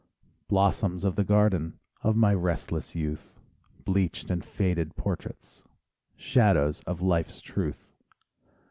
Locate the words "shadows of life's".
6.17-7.39